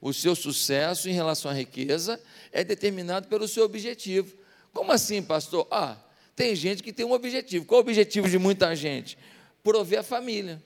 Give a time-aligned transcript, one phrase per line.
[0.00, 2.20] O seu sucesso em relação à riqueza
[2.52, 4.36] é determinado pelo seu objetivo.
[4.72, 5.66] Como assim, pastor?
[5.70, 5.96] Ah,
[6.36, 7.64] tem gente que tem um objetivo.
[7.64, 9.18] Qual é o objetivo de muita gente?
[9.62, 10.62] Prover a família.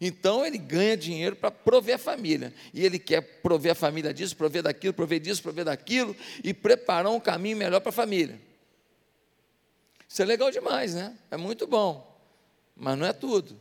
[0.00, 2.54] Então ele ganha dinheiro para prover a família.
[2.72, 6.14] E ele quer prover a família disso, prover daquilo, prover disso, prover daquilo
[6.44, 8.40] e preparar um caminho melhor para a família.
[10.08, 11.16] Isso é legal demais, né?
[11.30, 12.16] É muito bom.
[12.76, 13.58] Mas não é tudo.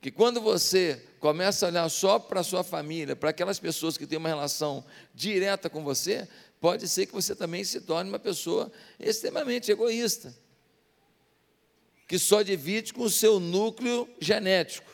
[0.00, 4.06] Que quando você começa a olhar só para a sua família, para aquelas pessoas que
[4.06, 6.26] têm uma relação direta com você,
[6.60, 10.34] pode ser que você também se torne uma pessoa extremamente egoísta,
[12.08, 14.90] que só divide com o seu núcleo genético.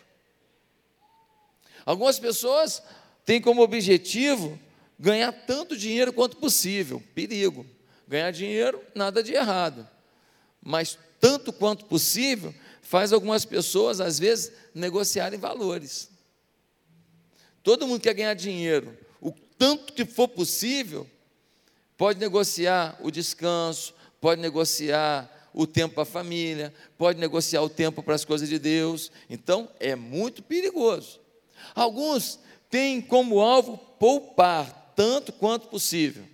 [1.85, 2.83] Algumas pessoas
[3.25, 4.59] têm como objetivo
[4.99, 7.01] ganhar tanto dinheiro quanto possível.
[7.15, 7.65] Perigo.
[8.09, 9.89] Ganhar dinheiro, nada de errado.
[10.61, 12.53] Mas tanto quanto possível,
[12.87, 16.09] faz algumas pessoas, às vezes, negociarem valores.
[17.63, 21.05] Todo mundo quer ganhar dinheiro, o tanto que for possível,
[21.97, 28.05] pode negociar o descanso, pode negociar o tempo para a família, pode negociar o tempo
[28.05, 29.11] para as coisas de Deus.
[29.29, 31.19] Então, é muito perigoso.
[31.75, 32.39] Alguns
[32.71, 36.25] têm como alvo poupar tanto quanto possível.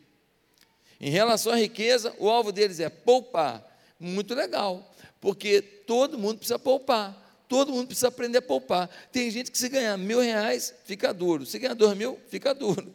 [1.01, 3.72] Em relação à riqueza, o alvo deles é poupar.
[4.03, 7.17] Muito legal porque todo mundo precisa poupar.
[7.49, 8.89] Todo mundo precisa aprender a poupar.
[9.13, 11.47] Tem gente que se ganhar mil reais, fica duro.
[11.47, 12.93] Se ganhar dois mil, fica duro.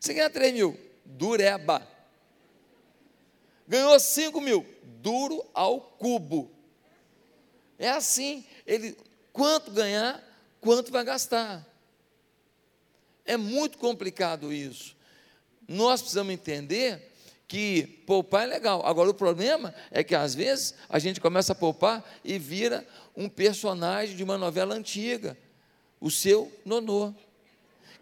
[0.00, 1.86] Se ganhar três mil, dureba.
[3.68, 4.64] Ganhou cinco mil,
[5.02, 6.50] duro ao cubo.
[7.78, 8.42] É assim.
[8.66, 8.96] Ele,
[9.30, 10.24] quanto ganhar,
[10.58, 11.66] quanto vai gastar.
[13.26, 14.96] É muito complicado isso.
[15.68, 17.12] Nós precisamos entender
[17.48, 18.84] que poupar é legal.
[18.84, 23.28] Agora, o problema é que às vezes a gente começa a poupar e vira um
[23.28, 25.36] personagem de uma novela antiga,
[26.00, 27.14] o seu nonô.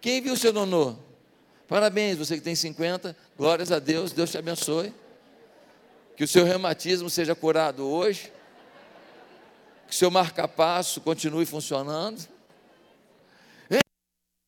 [0.00, 0.96] Quem viu o seu nonô?
[1.68, 4.92] Parabéns, você que tem 50, glórias a Deus, Deus te abençoe.
[6.16, 8.32] Que o seu reumatismo seja curado hoje.
[9.86, 12.28] Que o seu marca-passo continue funcionando.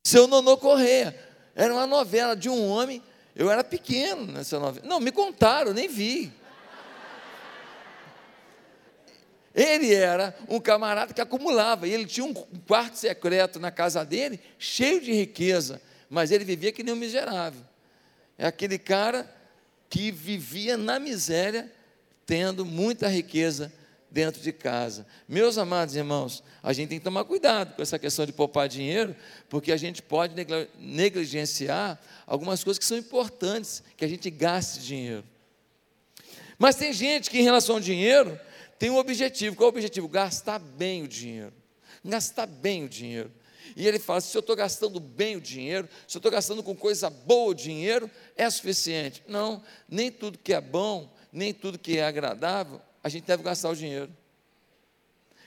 [0.07, 1.19] Seu nonô Correia.
[1.55, 3.03] Era uma novela de um homem
[3.37, 4.87] eu era pequeno nessa novela.
[4.87, 6.33] Não, me contaram, nem vi.
[9.55, 14.41] Ele era um camarada que acumulava, e ele tinha um quarto secreto na casa dele,
[14.59, 17.63] cheio de riqueza, mas ele vivia que nem um miserável.
[18.39, 19.31] É aquele cara
[19.89, 21.71] que vivia na miséria,
[22.25, 23.73] tendo muita riqueza
[24.17, 25.07] dentro de casa.
[25.29, 29.15] Meus amados irmãos, a gente tem que tomar cuidado com essa questão de poupar dinheiro,
[29.47, 30.35] porque a gente pode
[30.79, 35.23] negligenciar algumas coisas que são importantes, que a gente gaste dinheiro.
[36.59, 38.41] Mas tem gente que, em relação ao dinheiro,
[38.79, 39.55] tem um objetivo.
[39.55, 40.09] Qual é o objetivo?
[40.09, 41.53] Gastar bem o dinheiro.
[42.03, 43.31] Gastar bem o dinheiro.
[43.77, 46.75] E ele fala: se eu estou gastando bem o dinheiro, se eu estou gastando com
[46.75, 49.23] coisa boa o dinheiro, é suficiente.
[49.29, 53.69] Não, nem tudo que é bom, nem tudo que é agradável, a gente deve gastar
[53.69, 54.13] o dinheiro.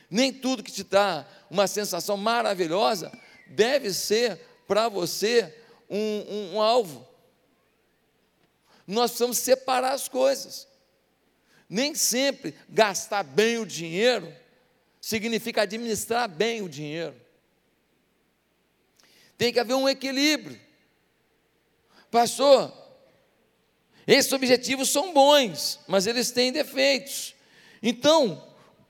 [0.10, 3.12] Nem tudo que te dá uma sensação maravilhosa
[3.48, 5.54] deve ser para você
[5.90, 7.06] um, um, um alvo.
[8.88, 10.70] Nós precisamos separar as coisas.
[11.68, 14.34] Nem sempre gastar bem o dinheiro
[15.02, 17.20] significa administrar bem o dinheiro.
[19.38, 20.58] Tem que haver um equilíbrio.
[22.10, 22.74] Pastor,
[24.08, 27.38] esses objetivos são bons, mas eles têm defeitos.
[27.82, 28.44] Então,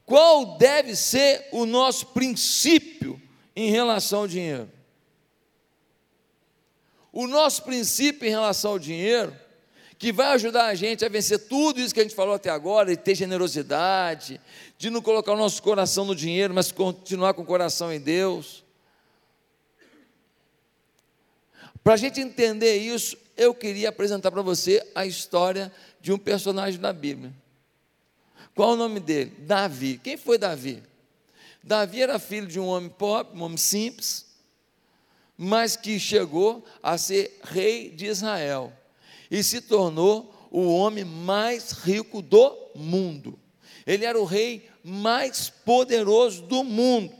[0.05, 3.21] qual deve ser o nosso princípio
[3.55, 4.69] em relação ao dinheiro?
[7.11, 9.35] o nosso princípio em relação ao dinheiro,
[9.97, 12.89] que vai ajudar a gente a vencer tudo isso que a gente falou até agora,
[12.89, 14.39] de ter generosidade,
[14.77, 18.63] de não colocar o nosso coração no dinheiro, mas continuar com o coração em Deus.
[21.83, 26.79] Para a gente entender isso, eu queria apresentar para você a história de um personagem
[26.79, 27.33] da Bíblia.
[28.55, 29.33] Qual o nome dele?
[29.39, 29.99] Davi.
[30.03, 30.83] Quem foi Davi?
[31.63, 34.25] Davi era filho de um homem pobre, um homem simples,
[35.37, 38.73] mas que chegou a ser rei de Israel
[39.29, 43.37] e se tornou o homem mais rico do mundo.
[43.85, 47.13] Ele era o rei mais poderoso do mundo.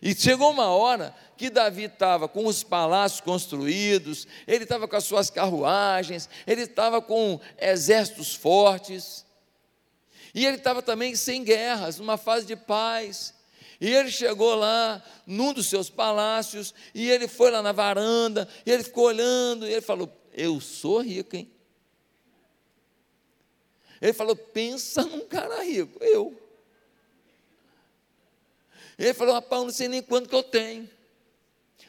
[0.00, 5.04] E chegou uma hora que Davi estava com os palácios construídos, ele estava com as
[5.04, 9.24] suas carruagens, ele estava com exércitos fortes,
[10.38, 13.34] e ele estava também sem guerras, numa fase de paz.
[13.80, 18.70] E ele chegou lá num dos seus palácios, e ele foi lá na varanda, e
[18.70, 21.50] ele ficou olhando, e ele falou: Eu sou rico, hein?
[24.00, 26.40] Ele falou: Pensa num cara rico, eu.
[28.96, 30.88] Ele falou: Rapaz, eu não sei nem quanto que eu tenho.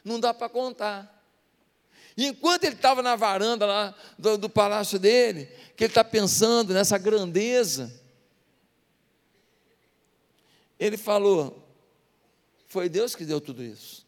[0.03, 1.23] Não dá para contar.
[2.17, 5.45] E enquanto ele estava na varanda lá do, do palácio dele,
[5.77, 7.98] que ele está pensando nessa grandeza,
[10.79, 11.67] ele falou:
[12.67, 14.07] Foi Deus que deu tudo isso.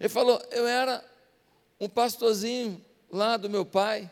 [0.00, 1.04] Ele falou: Eu era
[1.78, 4.10] um pastorzinho lá do meu pai,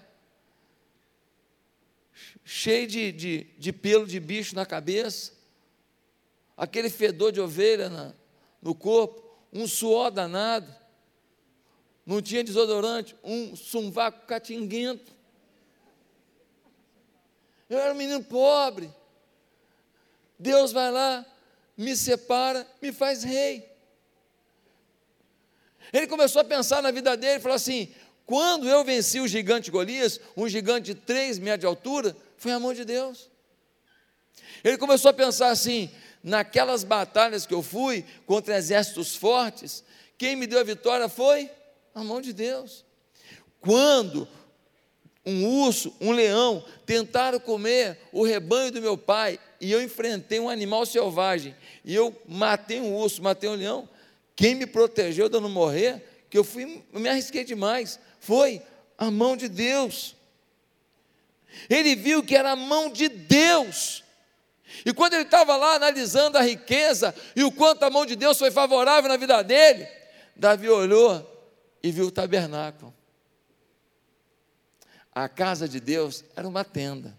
[2.45, 5.33] cheio de, de, de pelo de bicho na cabeça,
[6.57, 8.15] aquele fedor de ovelha na,
[8.61, 10.73] no corpo, um suor danado,
[12.05, 15.13] não tinha desodorante, um sumvaco catinguento.
[17.69, 18.93] Eu era um menino pobre.
[20.45, 21.25] Deus vai lá,
[21.75, 23.67] me separa, me faz rei.
[25.91, 27.95] Ele começou a pensar na vida dele falou assim:
[28.27, 32.61] quando eu venci o gigante Golias, um gigante de três metros de altura, foi a
[32.61, 33.31] mão de Deus.
[34.63, 35.91] Ele começou a pensar assim:
[36.23, 39.83] naquelas batalhas que eu fui contra exércitos fortes,
[40.19, 41.51] quem me deu a vitória foi
[41.95, 42.85] a mão de Deus.
[43.61, 44.29] Quando
[45.27, 50.49] um urso, um leão tentaram comer o rebanho do meu pai e eu enfrentei um
[50.49, 53.89] animal selvagem e eu matei um urso, matei um leão,
[54.37, 58.61] quem me protegeu de eu não morrer, que eu fui, eu me arrisquei demais, foi
[58.99, 60.15] a mão de Deus.
[61.71, 64.03] Ele viu que era a mão de Deus.
[64.85, 68.39] E quando ele estava lá analisando a riqueza e o quanto a mão de Deus
[68.39, 69.87] foi favorável na vida dele,
[70.35, 71.31] Davi olhou
[71.83, 72.93] e viu o tabernáculo.
[75.15, 77.17] A casa de Deus era uma tenda.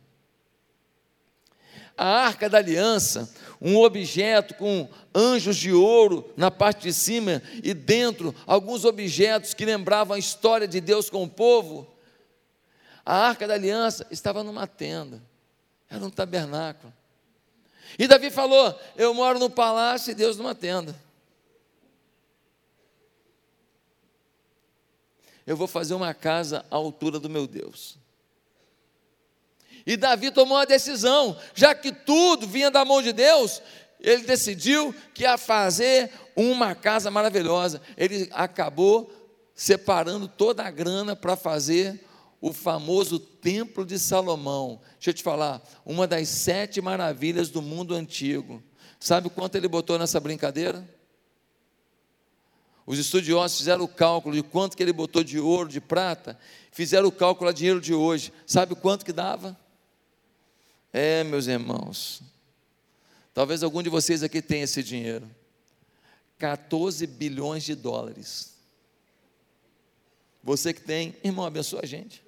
[1.98, 7.74] A arca da aliança, um objeto com anjos de ouro na parte de cima e
[7.74, 11.88] dentro alguns objetos que lembravam a história de Deus com o povo.
[13.06, 15.22] A arca da aliança estava numa tenda,
[15.90, 16.92] era um tabernáculo.
[17.98, 20.94] E Davi falou: Eu moro no palácio e Deus numa tenda.
[25.46, 27.98] Eu vou fazer uma casa à altura do meu Deus.
[29.86, 33.62] E Davi tomou uma decisão, já que tudo vinha da mão de Deus,
[34.00, 37.82] ele decidiu que ia fazer uma casa maravilhosa.
[37.96, 39.12] Ele acabou
[39.54, 42.04] separando toda a grana para fazer
[42.42, 44.80] o famoso Templo de Salomão.
[44.94, 48.62] Deixa eu te falar, uma das sete maravilhas do mundo antigo.
[49.00, 50.88] Sabe quanto ele botou nessa brincadeira?
[52.86, 56.38] Os estudiosos fizeram o cálculo de quanto que ele botou de ouro, de prata,
[56.72, 58.32] fizeram o cálculo a dinheiro de hoje.
[58.46, 59.58] Sabe quanto que dava?
[60.94, 62.22] É, meus irmãos,
[63.34, 65.30] talvez algum de vocês aqui tenha esse dinheiro.
[66.38, 68.54] 14 bilhões de dólares.
[70.44, 72.24] Você que tem, irmão, abençoa a gente.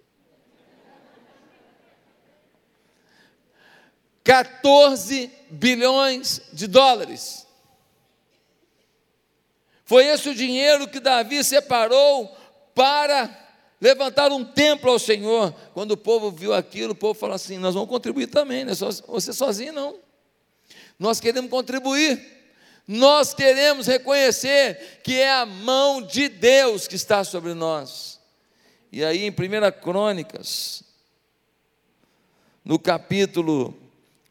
[4.27, 7.46] 14 bilhões de dólares.
[9.87, 12.37] Foi esse o dinheiro que Davi separou
[12.75, 13.29] para
[13.79, 15.55] levantar um templo ao Senhor.
[15.73, 18.75] Quando o povo viu aquilo, o povo falou assim: Nós vamos contribuir também, não é
[18.75, 19.95] só você sozinho, não.
[20.99, 22.35] Nós queremos contribuir.
[22.85, 28.19] Nós queremos reconhecer que é a mão de Deus que está sobre nós.
[28.91, 30.83] E aí, em 1 Crônicas,
[32.63, 33.77] no capítulo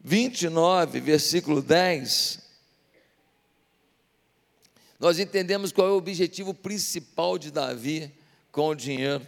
[0.03, 2.46] 29, versículo 10,
[4.99, 8.11] nós entendemos qual é o objetivo principal de Davi
[8.51, 9.25] com o dinheiro.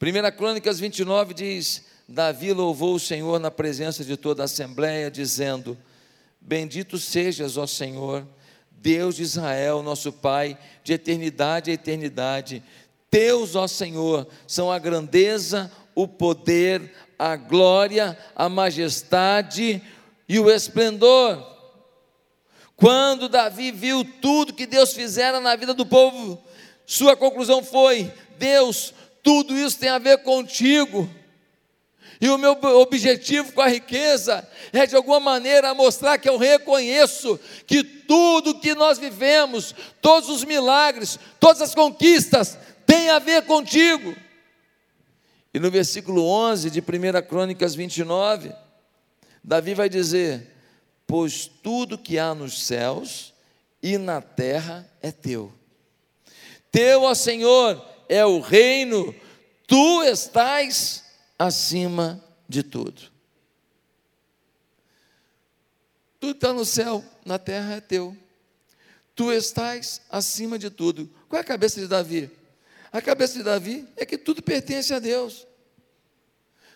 [0.00, 5.76] 1 Crônicas 29 diz: Davi louvou o Senhor na presença de toda a assembleia, dizendo:
[6.40, 8.26] Bendito sejas, ó Senhor,
[8.70, 12.62] Deus de Israel, nosso Pai, de eternidade a eternidade.
[13.10, 19.82] Teus, ó Senhor, são a grandeza, o poder, a glória, a majestade
[20.26, 21.51] e o esplendor.
[22.82, 26.42] Quando Davi viu tudo que Deus fizera na vida do povo,
[26.84, 31.08] sua conclusão foi: Deus, tudo isso tem a ver contigo.
[32.20, 37.38] E o meu objetivo com a riqueza é de alguma maneira mostrar que eu reconheço
[37.68, 44.12] que tudo que nós vivemos, todos os milagres, todas as conquistas, tem a ver contigo.
[45.54, 46.84] E no versículo 11 de 1
[47.28, 48.52] Crônicas 29,
[49.44, 50.52] Davi vai dizer:
[51.12, 53.34] Pois tudo que há nos céus
[53.82, 55.52] e na terra é teu.
[56.70, 59.14] Teu, ó Senhor, é o reino,
[59.66, 61.04] tu estás
[61.38, 63.12] acima de tudo.
[66.18, 68.16] Tudo está no céu, na terra é teu.
[69.14, 71.10] Tu estás acima de tudo.
[71.28, 72.30] Qual é a cabeça de Davi?
[72.90, 75.46] A cabeça de Davi é que tudo pertence a Deus.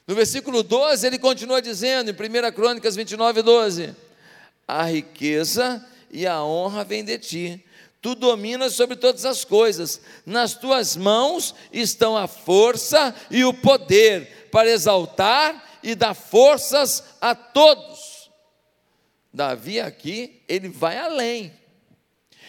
[0.06, 4.04] No versículo 12, ele continua dizendo, em 1 Crônicas 29, 12:
[4.66, 7.64] A riqueza e a honra vêm de ti,
[8.00, 10.00] tu dominas sobre todas as coisas.
[10.24, 17.34] Nas tuas mãos estão a força e o poder para exaltar e dar forças a
[17.34, 18.30] todos.
[19.32, 21.52] Davi aqui, ele vai além.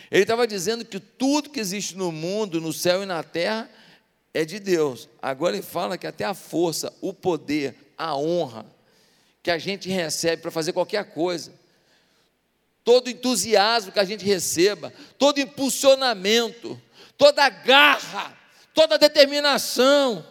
[0.09, 3.69] Ele estava dizendo que tudo que existe no mundo, no céu e na terra,
[4.33, 5.09] é de Deus.
[5.21, 8.65] Agora ele fala que até a força, o poder, a honra
[9.43, 11.51] que a gente recebe para fazer qualquer coisa,
[12.87, 16.81] todo entusiasmo que a gente receba, todo impulsionamento,
[17.17, 18.33] toda garra,
[18.73, 20.25] toda determinação,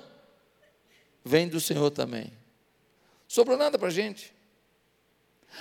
[1.22, 2.32] vem do Senhor também.
[3.28, 4.32] Sobrou nada para a gente.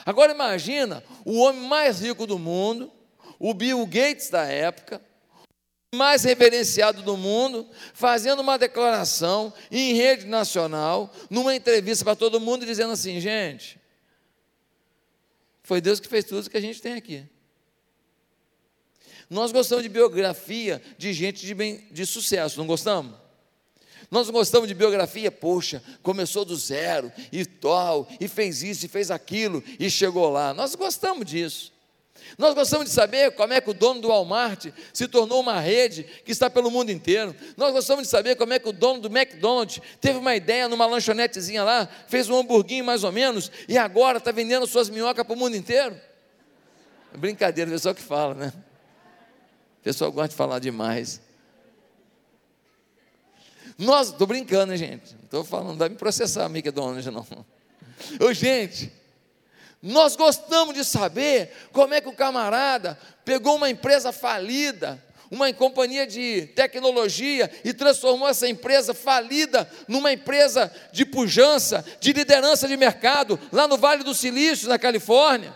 [0.05, 2.89] Agora imagina o homem mais rico do mundo,
[3.37, 5.01] o Bill Gates da época,
[5.93, 12.65] mais reverenciado do mundo, fazendo uma declaração em rede nacional, numa entrevista para todo mundo,
[12.65, 13.77] dizendo assim: gente,
[15.65, 17.25] foi Deus que fez tudo que a gente tem aqui.
[19.29, 23.15] Nós gostamos de biografia de gente de, bem, de sucesso, não gostamos?
[24.11, 29.09] Nós gostamos de biografia, poxa, começou do zero e tal, e fez isso e fez
[29.09, 30.53] aquilo e chegou lá.
[30.53, 31.73] Nós gostamos disso.
[32.37, 36.03] Nós gostamos de saber como é que o dono do Walmart se tornou uma rede
[36.25, 37.35] que está pelo mundo inteiro.
[37.55, 40.85] Nós gostamos de saber como é que o dono do McDonald's teve uma ideia numa
[40.85, 45.33] lanchonetezinha lá, fez um hamburguinho mais ou menos, e agora está vendendo suas minhocas para
[45.33, 45.99] o mundo inteiro.
[47.13, 48.53] Brincadeira, o pessoal que fala, né?
[49.79, 51.21] O pessoal gosta de falar demais.
[53.77, 55.13] Nós, estou brincando, gente?
[55.13, 57.25] Não estou falando, não vai me processar, McDonald's, não.
[58.19, 58.91] Ô, gente,
[59.85, 64.99] nós gostamos de saber como é que o camarada pegou uma empresa falida,
[65.29, 72.67] uma companhia de tecnologia e transformou essa empresa falida numa empresa de pujança, de liderança
[72.67, 75.53] de mercado, lá no Vale do Silício, na Califórnia.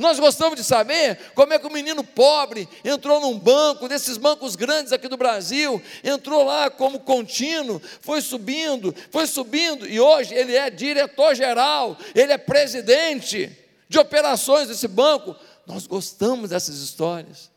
[0.00, 4.56] Nós gostamos de saber como é que o menino pobre entrou num banco, desses bancos
[4.56, 10.56] grandes aqui do Brasil, entrou lá como contínuo, foi subindo, foi subindo, e hoje ele
[10.56, 13.54] é diretor-geral, ele é presidente
[13.90, 15.36] de operações desse banco.
[15.66, 17.50] Nós gostamos dessas histórias.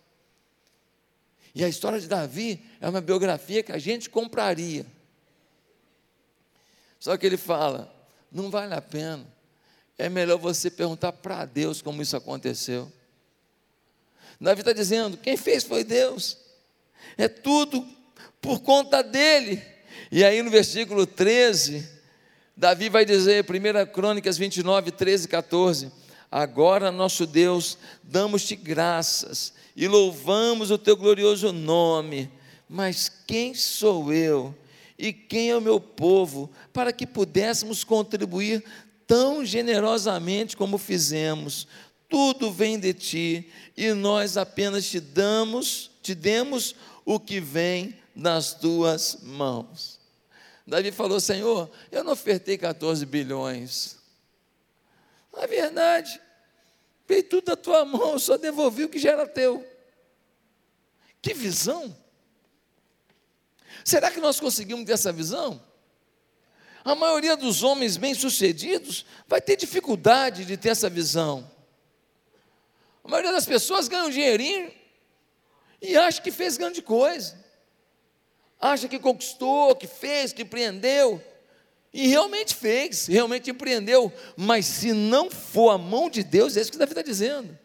[1.55, 4.85] E a história de Davi é uma biografia que a gente compraria.
[6.99, 7.89] Só que ele fala:
[8.29, 9.25] não vale a pena
[9.97, 12.91] é melhor você perguntar para Deus como isso aconteceu.
[14.39, 16.37] Davi está dizendo: quem fez foi Deus,
[17.17, 17.85] é tudo
[18.41, 19.61] por conta dele.
[20.11, 21.87] E aí no versículo 13,
[22.55, 25.91] Davi vai dizer, 1 Crônicas 29, 13 e 14:
[26.29, 32.29] Agora, nosso Deus, damos-te graças e louvamos o teu glorioso nome,
[32.67, 34.55] mas quem sou eu?
[34.97, 38.63] E quem é o meu povo, para que pudéssemos contribuir
[39.13, 41.67] tão generosamente como fizemos.
[42.09, 48.55] Tudo vem de ti e nós apenas te damos, te demos o que vem das
[48.55, 49.99] tuas mãos.
[50.65, 53.97] Davi falou: Senhor, eu não ofertei 14 bilhões.
[55.31, 56.19] Na verdade,
[57.07, 59.63] veio tudo da tua mão, só devolvi o que já era teu.
[61.21, 61.95] Que visão!
[63.85, 65.61] Será que nós conseguimos ter essa visão?
[66.83, 71.49] A maioria dos homens bem-sucedidos vai ter dificuldade de ter essa visão.
[73.03, 74.71] A maioria das pessoas ganha um dinheirinho
[75.81, 77.41] e acha que fez grande coisa.
[78.59, 81.21] Acha que conquistou, que fez, que empreendeu.
[81.93, 84.11] E realmente fez, realmente empreendeu.
[84.35, 87.57] Mas se não for a mão de Deus, é isso que Davi está dizendo.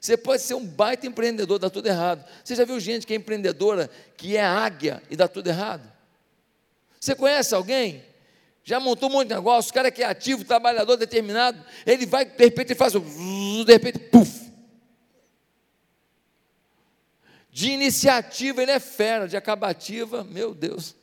[0.00, 2.28] Você pode ser um baita empreendedor, dá tudo errado.
[2.44, 5.90] Você já viu gente que é empreendedora, que é águia e dá tudo errado?
[6.98, 8.04] Você conhece alguém
[8.64, 12.24] já montou um monte de negócio, o cara que é ativo, trabalhador, determinado, ele vai,
[12.24, 14.42] de repente, ele faz de repente, puf.
[17.50, 20.94] De iniciativa ele é fera, de acabativa, meu Deus.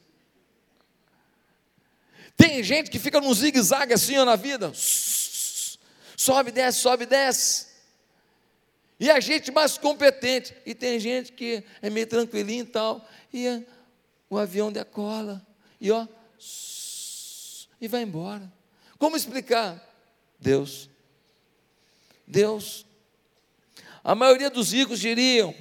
[2.36, 7.68] Tem gente que fica num zigue-zague assim ó, na vida, sobe, desce, sobe, desce.
[9.00, 10.56] E a gente mais competente.
[10.66, 13.08] E tem gente que é meio tranquilinho e tal.
[13.34, 13.64] E
[14.30, 15.46] o avião decola.
[15.80, 16.06] E ó,
[17.80, 18.52] e vai embora.
[18.98, 19.82] Como explicar?
[20.40, 20.90] Deus.
[22.28, 22.86] Deus.
[24.04, 25.54] A maioria dos ricos diriam: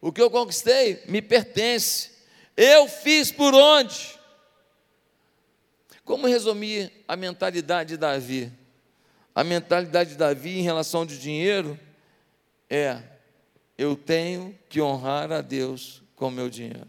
[0.00, 2.12] o que eu conquistei me pertence.
[2.56, 4.18] Eu fiz por onde?
[6.04, 8.52] Como resumir a mentalidade de Davi?
[9.34, 11.78] A mentalidade de Davi em relação ao dinheiro
[12.68, 13.02] é:
[13.76, 16.88] eu tenho que honrar a Deus com o meu dinheiro.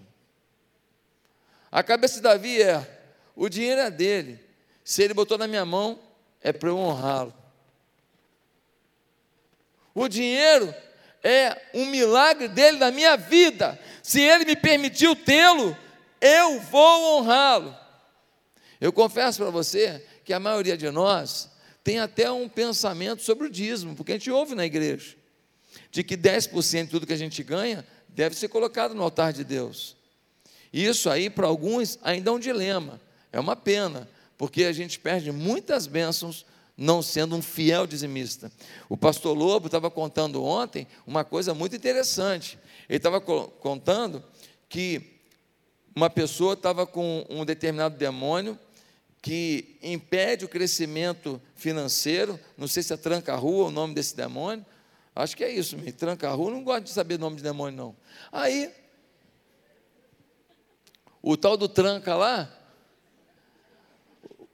[1.71, 2.85] A cabeça de Davi é:
[3.35, 4.39] o dinheiro é dele,
[4.85, 5.99] se ele botou na minha mão,
[6.41, 7.33] é para eu honrá-lo.
[9.95, 10.71] O dinheiro
[11.23, 13.79] é um milagre dele na minha vida.
[14.03, 15.75] Se ele me permitiu tê-lo,
[16.21, 17.75] eu vou honrá-lo.
[18.79, 21.49] Eu confesso para você que a maioria de nós
[21.83, 25.15] tem até um pensamento sobre o dízimo, porque a gente ouve na igreja,
[25.89, 29.43] de que 10% de tudo que a gente ganha deve ser colocado no altar de
[29.43, 29.95] Deus.
[30.71, 33.01] Isso aí, para alguns, ainda é um dilema,
[33.31, 36.45] é uma pena, porque a gente perde muitas bênçãos
[36.77, 38.51] não sendo um fiel dizimista.
[38.89, 42.59] O pastor Lobo estava contando ontem uma coisa muito interessante.
[42.89, 44.23] Ele estava contando
[44.67, 45.21] que
[45.95, 48.59] uma pessoa estava com um determinado demônio
[49.21, 54.63] que impede o crescimento financeiro, não sei se é tranca-rua o nome desse demônio,
[55.15, 57.95] acho que é isso, tranca-rua, não gosto de saber nome de demônio não.
[58.31, 58.71] Aí,
[61.23, 62.53] o tal do tranca lá,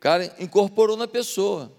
[0.02, 1.72] cara incorporou na pessoa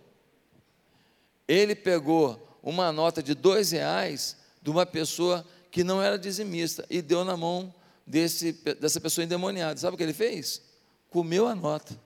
[1.46, 7.02] ele pegou uma nota de dois reais de uma pessoa que não era dizimista e
[7.02, 7.74] deu na mão
[8.06, 9.78] desse, dessa pessoa endemoniada.
[9.78, 10.62] Sabe o que ele fez?
[11.10, 11.98] Comeu a nota.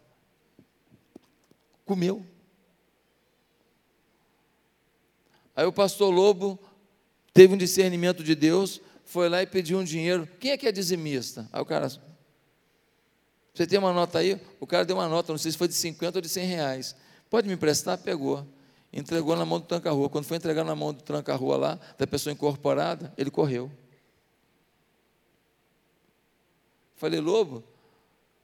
[1.84, 2.24] Comeu.
[5.54, 6.58] Aí o pastor Lobo
[7.32, 10.28] teve um discernimento de Deus, foi lá e pediu um dinheiro.
[10.40, 11.48] Quem é que é dizimista?
[11.52, 11.88] Aí o cara,
[13.56, 14.40] você tem uma nota aí?
[14.60, 16.96] O cara deu uma nota, não sei se foi de 50 ou de 100 reais.
[17.30, 17.96] Pode me emprestar?
[17.98, 18.46] Pegou
[18.92, 20.08] entregou na mão do tranca-rua.
[20.08, 23.70] Quando foi entregar na mão do tranca-rua lá, da pessoa incorporada, ele correu.
[26.96, 27.62] Falei, lobo,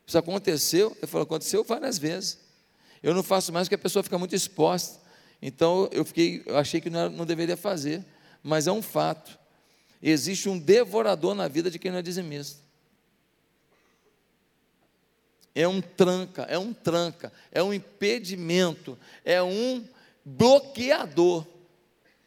[0.07, 0.95] isso aconteceu?
[0.99, 2.39] Ele falou, aconteceu várias vezes.
[3.03, 5.01] Eu não faço mais porque a pessoa fica muito exposta.
[5.41, 8.05] Então eu fiquei, eu achei que não, não deveria fazer,
[8.43, 9.39] mas é um fato.
[10.03, 12.61] Existe um devorador na vida de quem não é dizimista.
[15.55, 19.85] É um tranca, é um tranca, é um impedimento, é um
[20.25, 21.47] bloqueador.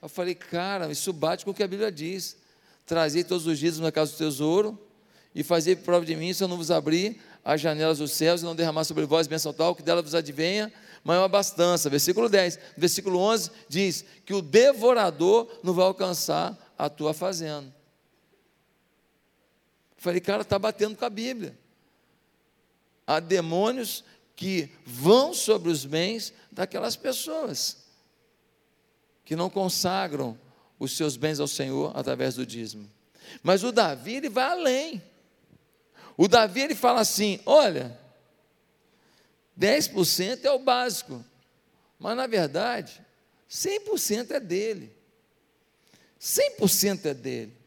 [0.02, 2.38] Eu falei, cara, isso bate com o que a Bíblia diz.
[2.86, 4.80] Trazei todos os dias na casa do tesouro
[5.34, 8.46] e fazei prova de mim, se eu não vos abrir as janelas dos céus e
[8.46, 10.72] não derramar sobre vós bênção tal, que dela vos advenha
[11.04, 11.90] maior abastança.
[11.90, 12.60] Versículo 10.
[12.76, 17.74] Versículo 11 diz que o devorador não vai alcançar a tua fazenda.
[19.98, 21.58] Falei, cara, está batendo com a Bíblia.
[23.08, 24.04] Há demônios
[24.36, 27.86] que vão sobre os bens daquelas pessoas
[29.26, 30.38] que não consagram
[30.80, 32.90] os seus bens ao Senhor através do dízimo.
[33.42, 35.04] Mas o Davi, ele vai além.
[36.16, 38.00] O Davi, ele fala assim: olha,
[39.60, 41.26] 10% é o básico,
[42.00, 43.02] mas na verdade,
[43.50, 44.96] 100% é dele.
[46.22, 47.58] 100% é dele.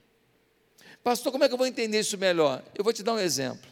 [1.02, 2.62] Pastor, como é que eu vou entender isso melhor?
[2.74, 3.68] Eu vou te dar um exemplo.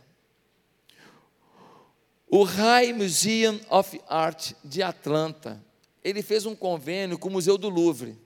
[2.28, 5.62] O High Museum of Art de Atlanta,
[6.02, 8.18] ele fez um convênio com o Museu do Louvre.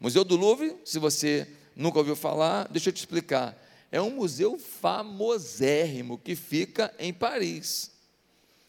[0.00, 3.56] O Museu do Louvre, se você nunca ouviu falar, deixa eu te explicar.
[3.92, 7.92] É um museu famosérrimo que fica em Paris.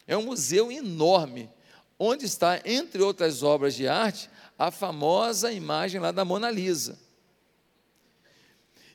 [0.06, 1.50] É um museu enorme,
[1.98, 6.98] onde está, entre outras obras de arte, a famosa imagem lá da Mona Lisa.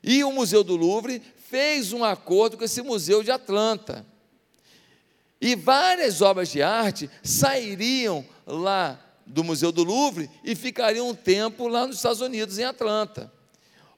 [0.02, 4.04] E o Museu do Louvre fez um acordo com esse museu de Atlanta.
[5.40, 11.68] E várias obras de arte sairiam lá do Museu do Louvre e ficariam um tempo
[11.68, 13.32] lá nos Estados Unidos, em Atlanta.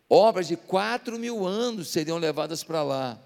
[0.09, 3.18] Obras de 4 mil anos seriam levadas para lá.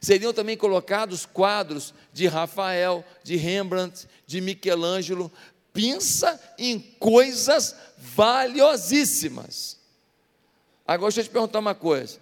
[0.00, 5.32] Seriam também colocados quadros de Rafael, de Rembrandt, de Michelangelo.
[5.72, 9.78] Pensa em coisas valiosíssimas.
[10.86, 12.20] Agora deixa eu te perguntar uma coisa.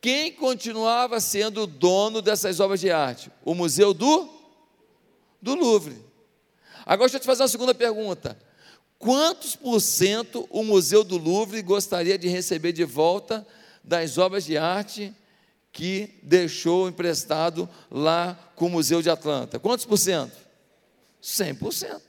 [0.00, 3.30] Quem continuava sendo o dono dessas obras de arte?
[3.42, 4.28] O Museu do,
[5.44, 6.02] do Louvre.
[6.86, 8.36] Agora deixa eu te fazer uma segunda pergunta.
[8.98, 13.46] Quantos por cento o Museu do Louvre gostaria de receber de volta
[13.82, 15.14] das obras de arte
[15.70, 19.58] que deixou emprestado lá com o Museu de Atlanta?
[19.58, 20.34] Quantos por cento?
[21.22, 22.00] 100%.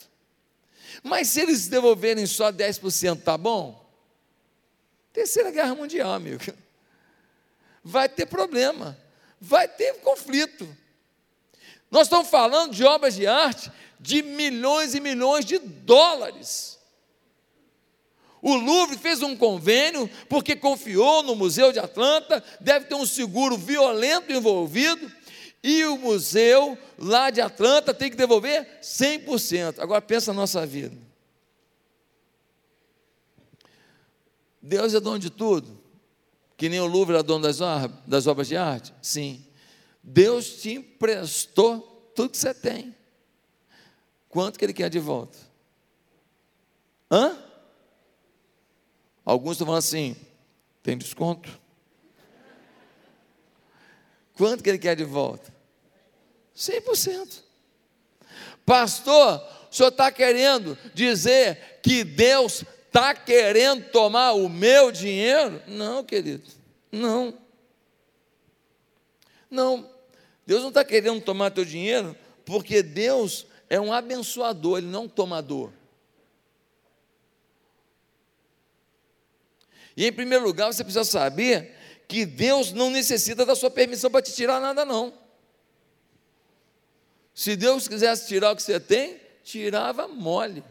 [1.04, 3.86] Mas se eles devolverem só 10%, tá bom?
[5.12, 6.42] Terceira Guerra Mundial, amigo.
[7.84, 8.98] Vai ter problema,
[9.40, 10.66] vai ter conflito.
[11.90, 16.78] Nós estamos falando de obras de arte de milhões e milhões de dólares.
[18.42, 23.58] O Louvre fez um convênio porque confiou no Museu de Atlanta, deve ter um seguro
[23.58, 25.12] violento envolvido,
[25.64, 29.80] e o museu lá de Atlanta tem que devolver 100%.
[29.80, 30.96] Agora pensa na nossa vida.
[34.62, 35.82] Deus é dono de tudo,
[36.56, 37.58] que nem o Louvre é dono das,
[38.06, 38.94] das obras de arte?
[39.02, 39.44] Sim.
[40.08, 42.96] Deus te emprestou tudo que você tem.
[44.30, 45.36] Quanto que ele quer de volta?
[47.10, 47.36] Hã?
[49.26, 50.16] Alguns estão falando assim:
[50.84, 51.60] Tem desconto.
[54.36, 55.52] Quanto que ele quer de volta?
[56.56, 57.42] 100%.
[58.64, 59.42] Pastor,
[59.72, 65.64] o senhor está querendo dizer que Deus está querendo tomar o meu dinheiro?
[65.66, 66.48] Não, querido,
[66.92, 67.34] não.
[69.50, 69.95] Não,
[70.46, 75.10] Deus não está querendo tomar teu dinheiro, porque Deus é um abençoador, Ele não um
[75.10, 75.72] tomador.
[79.98, 81.74] E em primeiro lugar, você precisa saber
[82.08, 85.14] que Deus não necessita da sua permissão para te tirar nada, não.
[87.34, 90.64] Se Deus quisesse tirar o que você tem, tirava mole.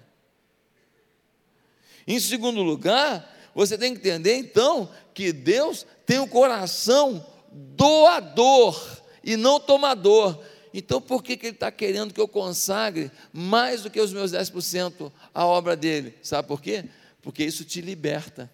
[2.06, 9.03] Em segundo lugar, você tem que entender então que Deus tem o um coração doador
[9.24, 10.38] e não tomador.
[10.72, 14.32] Então, por que, que Ele está querendo que eu consagre mais do que os meus
[14.32, 16.14] 10% à obra dele?
[16.22, 16.84] Sabe por quê?
[17.22, 18.50] Porque isso te liberta.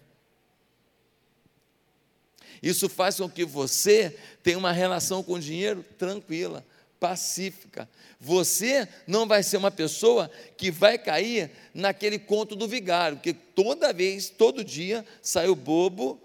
[2.61, 6.63] Isso faz com que você tenha uma relação com o dinheiro tranquila,
[6.99, 7.89] pacífica.
[8.19, 13.91] Você não vai ser uma pessoa que vai cair naquele conto do vigário, porque toda
[13.91, 16.21] vez, todo dia, sai o bobo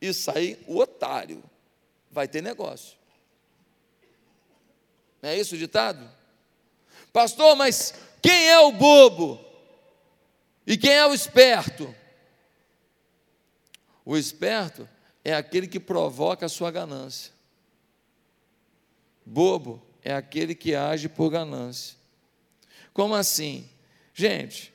[0.00, 1.44] e sai o otário.
[2.10, 2.95] Vai ter negócio.
[5.22, 6.08] Não é isso o ditado?
[7.12, 9.40] Pastor, mas quem é o bobo?
[10.66, 11.94] E quem é o esperto?
[14.04, 14.88] O esperto
[15.24, 17.32] é aquele que provoca a sua ganância.
[19.24, 21.96] Bobo é aquele que age por ganância.
[22.92, 23.68] Como assim?
[24.14, 24.72] Gente,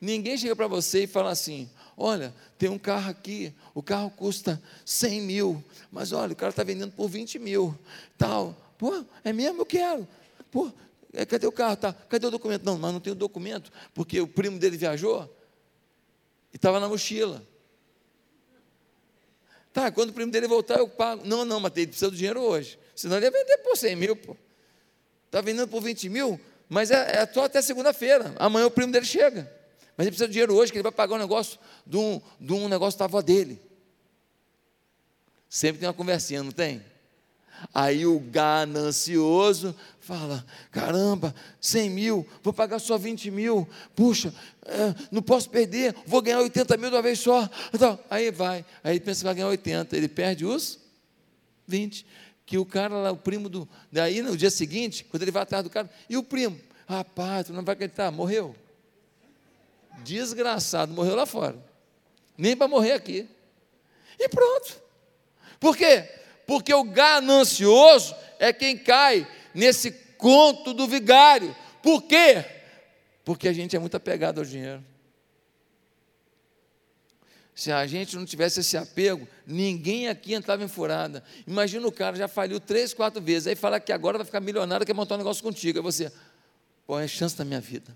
[0.00, 4.62] ninguém chega para você e fala assim: olha, tem um carro aqui, o carro custa
[4.84, 7.76] 100 mil, mas olha, o cara está vendendo por 20 mil,
[8.16, 8.56] tal.
[8.78, 9.62] Pô, é mesmo?
[9.62, 10.08] Eu quero.
[10.50, 10.72] Pô,
[11.12, 11.76] é, cadê o carro?
[11.76, 12.64] Tá, cadê o documento?
[12.64, 15.28] Não, mas não tem o documento, porque o primo dele viajou
[16.52, 17.42] e estava na mochila.
[19.72, 21.26] Tá, quando o primo dele voltar, eu pago.
[21.26, 22.78] Não, não, mas ele precisa do dinheiro hoje.
[22.94, 24.36] Senão ele ia vender por 100 mil, pô.
[25.26, 28.34] Está vendendo por 20 mil, mas é, é só até segunda-feira.
[28.38, 29.52] Amanhã o primo dele chega.
[29.96, 32.52] Mas ele precisa de dinheiro hoje, que ele vai pagar um negócio de um, de
[32.52, 33.60] um negócio da avó dele.
[35.48, 36.82] Sempre tem uma conversinha, não tem?
[37.74, 44.32] Aí o ganancioso fala: caramba, 100 mil, vou pagar só 20 mil, puxa,
[44.64, 47.48] é, não posso perder, vou ganhar 80 mil de uma vez só.
[47.72, 50.78] Então, aí vai, aí pensa que vai ganhar 80, ele perde os
[51.66, 52.06] 20.
[52.46, 53.68] Que o cara lá, o primo do.
[53.92, 56.58] Daí no dia seguinte, quando ele vai atrás do cara, e o primo?
[56.88, 58.56] Rapaz, tu não vai acreditar, morreu.
[60.02, 61.62] Desgraçado, morreu lá fora.
[62.38, 63.28] Nem para morrer aqui.
[64.18, 64.80] E pronto.
[65.60, 66.08] Por quê?
[66.48, 71.54] Porque o ganancioso é quem cai nesse conto do vigário.
[71.82, 72.42] Por quê?
[73.22, 74.82] Porque a gente é muito apegado ao dinheiro.
[77.54, 81.22] Se a gente não tivesse esse apego, ninguém aqui entrava em furada.
[81.46, 84.86] Imagina o cara já faliu três, quatro vezes, aí fala que agora vai ficar milionário,
[84.86, 85.78] quer montar um negócio contigo.
[85.78, 86.10] Aí você,
[86.86, 87.94] pô, é chance da minha vida.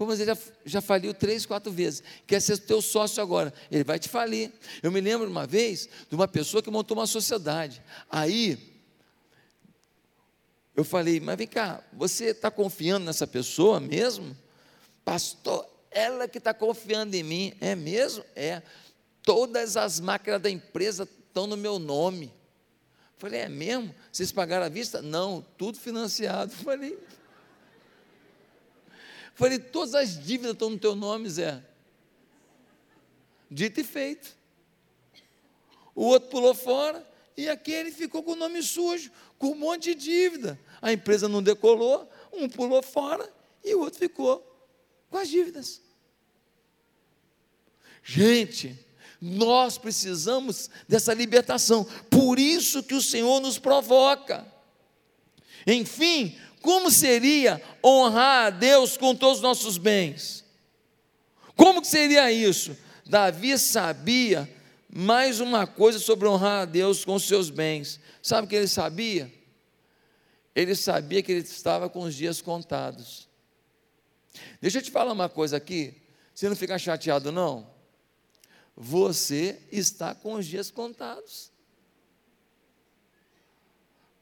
[0.00, 2.02] Pô, mas ele já, já faliu três, quatro vezes.
[2.26, 3.52] Quer ser teu sócio agora.
[3.70, 4.50] Ele vai te falir.
[4.82, 7.82] Eu me lembro uma vez de uma pessoa que montou uma sociedade.
[8.08, 8.80] Aí,
[10.74, 14.34] eu falei, mas vem cá, você está confiando nessa pessoa mesmo?
[15.04, 17.52] Pastor, ela que está confiando em mim.
[17.60, 18.24] É mesmo?
[18.34, 18.62] É.
[19.22, 22.32] Todas as máquinas da empresa estão no meu nome.
[23.18, 23.94] falei, é mesmo?
[24.10, 25.02] Vocês pagaram à vista?
[25.02, 26.52] Não, tudo financiado.
[26.64, 26.98] falei,
[29.40, 31.64] Falei, todas as dívidas estão no teu nome, Zé.
[33.50, 34.36] Dito e feito.
[35.94, 40.04] O outro pulou fora e aquele ficou com o nome sujo, com um monte de
[40.04, 40.60] dívida.
[40.82, 43.32] A empresa não decolou, um pulou fora
[43.64, 44.46] e o outro ficou
[45.08, 45.80] com as dívidas.
[48.02, 48.78] Gente,
[49.18, 51.84] nós precisamos dessa libertação.
[52.10, 54.46] Por isso que o Senhor nos provoca.
[55.66, 60.44] Enfim, como seria honrar a Deus com todos os nossos bens?
[61.56, 62.76] Como que seria isso?
[63.06, 64.48] Davi sabia
[64.92, 68.00] mais uma coisa sobre honrar a Deus com os seus bens.
[68.22, 69.32] Sabe o que ele sabia?
[70.54, 73.28] Ele sabia que ele estava com os dias contados.
[74.60, 75.94] Deixa eu te falar uma coisa aqui,
[76.34, 77.68] você não fica chateado não?
[78.76, 81.50] Você está com os dias contados.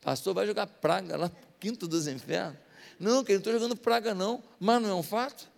[0.01, 2.59] Pastor vai jogar praga lá quinto dos infernos.
[2.99, 5.49] Não, que não estou jogando praga, não, mas não é um fato.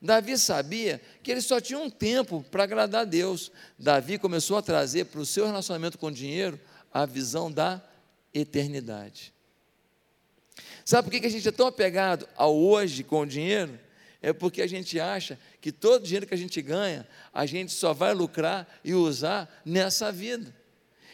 [0.00, 3.50] Davi sabia que ele só tinha um tempo para agradar a Deus.
[3.78, 6.60] Davi começou a trazer para o seu relacionamento com o dinheiro
[6.92, 7.82] a visão da
[8.32, 9.32] eternidade.
[10.84, 13.78] Sabe por que a gente é tão apegado ao hoje com o dinheiro?
[14.20, 17.92] é porque a gente acha que todo dinheiro que a gente ganha, a gente só
[17.92, 20.54] vai lucrar e usar nessa vida.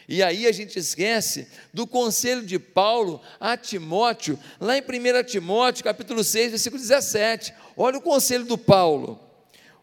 [0.07, 5.83] E aí a gente esquece do conselho de Paulo a Timóteo, lá em 1 Timóteo,
[5.83, 7.53] capítulo 6, versículo 17.
[7.75, 9.19] Olha o conselho do Paulo.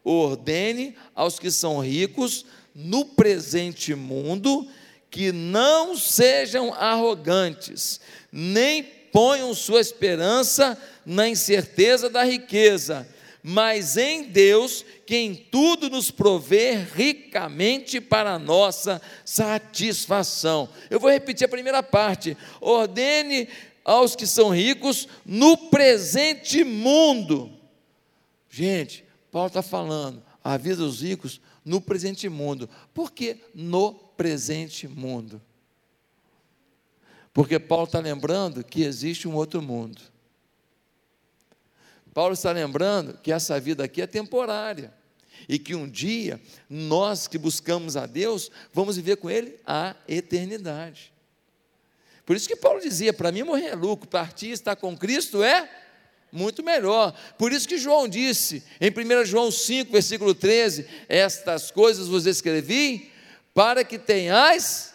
[0.04, 4.66] Ordene aos que são ricos no presente mundo
[5.11, 8.00] que não sejam arrogantes,
[8.32, 13.06] nem ponham sua esperança na incerteza da riqueza,
[13.42, 20.68] mas em Deus, que em tudo nos provê ricamente para a nossa satisfação.
[20.88, 22.37] Eu vou repetir a primeira parte.
[22.61, 23.48] Ordene
[23.85, 27.50] aos que são ricos no presente mundo.
[28.48, 32.68] Gente, Paulo está falando, avisa os ricos no presente mundo.
[32.94, 35.42] Por que no presente mundo?
[37.33, 40.12] Porque Paulo está lembrando que existe um outro mundo.
[42.14, 44.92] Paulo está lembrando que essa vida aqui é temporária
[45.48, 51.12] e que um dia nós que buscamos a Deus vamos viver com Ele a eternidade.
[52.25, 55.68] Por isso que Paulo dizia: para mim morrer é lucro, partir estar com Cristo é
[56.31, 57.14] muito melhor.
[57.37, 63.11] Por isso que João disse em 1 João 5, versículo 13: Estas coisas vos escrevi
[63.55, 64.92] para que tenhais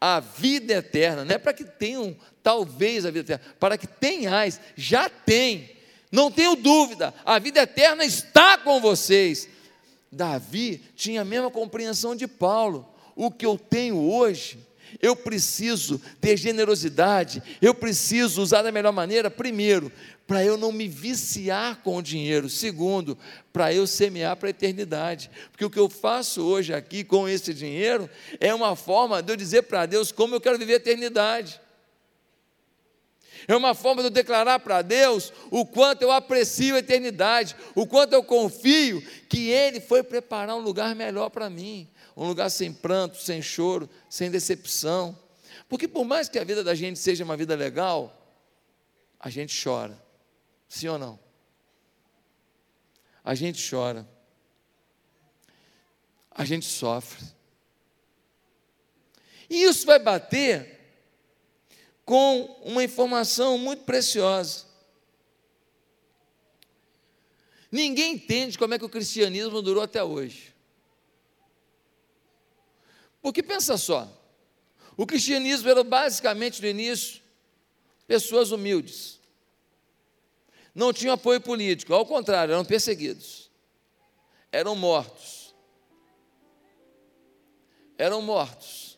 [0.00, 4.60] a vida eterna, não é para que tenham talvez a vida eterna, para que tenhais,
[4.76, 5.73] já tem
[6.14, 9.48] não tenho dúvida, a vida eterna está com vocês.
[10.10, 12.88] Davi tinha a mesma compreensão de Paulo.
[13.16, 14.58] O que eu tenho hoje,
[15.02, 19.90] eu preciso ter generosidade, eu preciso usar da melhor maneira, primeiro,
[20.26, 23.18] para eu não me viciar com o dinheiro, segundo,
[23.52, 27.52] para eu semear para a eternidade, porque o que eu faço hoje aqui com esse
[27.52, 28.08] dinheiro
[28.40, 31.60] é uma forma de eu dizer para Deus como eu quero viver a eternidade.
[33.46, 37.86] É uma forma de eu declarar para Deus o quanto eu aprecio a eternidade, o
[37.86, 42.72] quanto eu confio que Ele foi preparar um lugar melhor para mim, um lugar sem
[42.72, 45.18] pranto, sem choro, sem decepção.
[45.68, 48.24] Porque por mais que a vida da gente seja uma vida legal,
[49.18, 50.02] a gente chora.
[50.68, 51.18] Sim ou não?
[53.22, 54.06] A gente chora.
[56.30, 57.24] A gente sofre.
[59.48, 60.73] E isso vai bater
[62.04, 64.64] com uma informação muito preciosa.
[67.70, 70.54] Ninguém entende como é que o cristianismo durou até hoje.
[73.20, 74.08] Porque pensa só,
[74.96, 77.22] o cristianismo era basicamente no início
[78.06, 79.18] pessoas humildes.
[80.74, 83.50] Não tinham apoio político, ao contrário, eram perseguidos.
[84.52, 85.54] Eram mortos.
[87.96, 88.93] Eram mortos.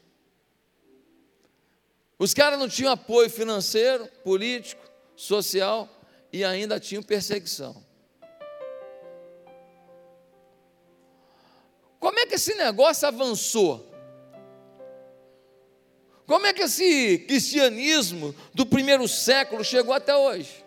[2.19, 4.83] Os caras não tinham apoio financeiro, político,
[5.15, 5.89] social
[6.33, 7.85] e ainda tinham perseguição.
[12.01, 13.85] Como é que esse negócio avançou?
[16.27, 20.65] Como é que esse cristianismo do primeiro século chegou até hoje?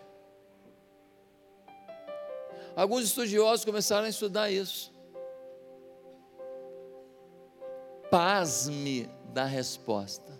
[2.74, 4.92] Alguns estudiosos começaram a estudar isso.
[8.10, 10.39] Pasme da resposta.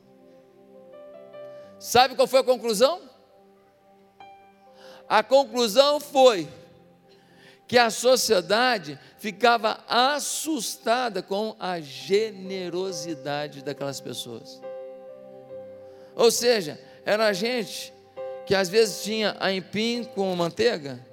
[1.81, 3.01] Sabe qual foi a conclusão?
[5.09, 6.47] A conclusão foi
[7.67, 14.61] que a sociedade ficava assustada com a generosidade daquelas pessoas.
[16.15, 17.95] Ou seja, era gente
[18.45, 21.05] que às vezes tinha a empim com manteiga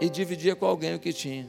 [0.00, 1.46] e dividia com alguém o que tinha.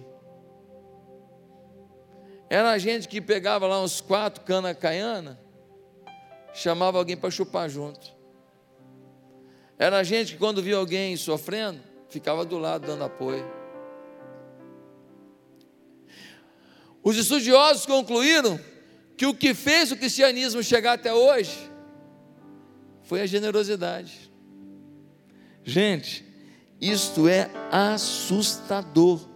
[2.49, 5.44] Era gente que pegava lá uns quatro cana caiana
[6.55, 8.15] chamava alguém para chupar junto.
[9.77, 13.45] Era gente que, quando via alguém sofrendo, ficava do lado dando apoio.
[17.03, 18.59] Os estudiosos concluíram
[19.17, 21.55] que o que fez o cristianismo chegar até hoje
[23.03, 24.31] foi a generosidade.
[25.63, 26.25] Gente,
[26.79, 29.27] isto é assustador.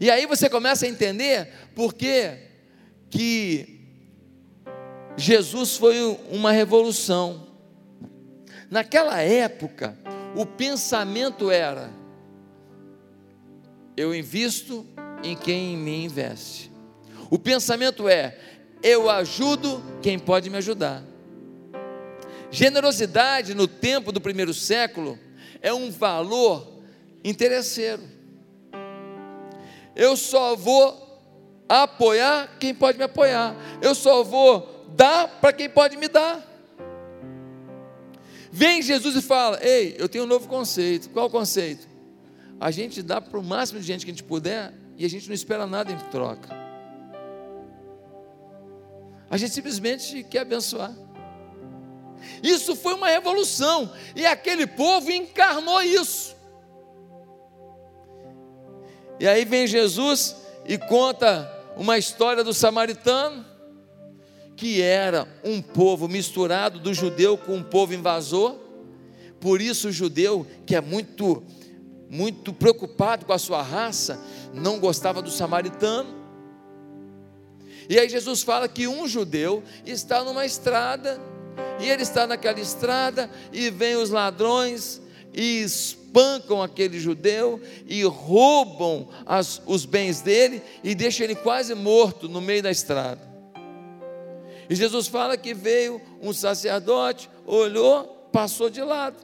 [0.00, 2.48] E aí você começa a entender por que
[3.10, 3.79] que
[5.16, 7.46] Jesus foi uma revolução.
[8.70, 9.98] Naquela época,
[10.34, 11.90] o pensamento era:
[13.96, 14.86] eu invisto
[15.22, 16.70] em quem em mim investe.
[17.30, 18.38] O pensamento é:
[18.82, 21.02] eu ajudo quem pode me ajudar.
[22.50, 25.18] Generosidade no tempo do primeiro século
[25.60, 26.80] é um valor
[27.22, 28.02] interesseiro.
[29.94, 31.08] Eu só vou
[31.68, 33.54] apoiar quem pode me apoiar.
[33.82, 36.46] Eu só vou dá para quem pode me dar.
[38.50, 41.10] Vem Jesus e fala: Ei, eu tenho um novo conceito.
[41.10, 41.90] Qual o conceito?
[42.60, 45.26] a gente dá para o máximo de gente que a gente puder e a gente
[45.26, 46.50] não espera nada em troca.
[49.30, 50.92] A gente simplesmente quer abençoar.
[52.42, 56.36] Isso foi uma revolução, e aquele povo encarnou isso.
[59.18, 63.46] E aí vem Jesus e conta uma história do samaritano,
[64.60, 68.56] que era um povo misturado do judeu com um povo invasor.
[69.40, 71.42] Por isso o judeu, que é muito
[72.10, 76.14] muito preocupado com a sua raça, não gostava do samaritano.
[77.88, 81.18] E aí Jesus fala que um judeu está numa estrada,
[81.80, 85.00] e ele está naquela estrada, e vem os ladrões
[85.32, 92.28] e espancam aquele judeu e roubam as, os bens dele e deixam ele quase morto
[92.28, 93.29] no meio da estrada.
[94.70, 99.16] E Jesus fala que veio um sacerdote, olhou, passou de lado.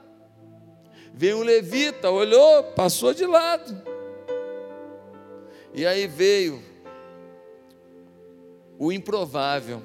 [1.15, 3.81] Veio um levita, olhou, passou de lado.
[5.73, 6.61] E aí veio
[8.77, 9.81] o improvável,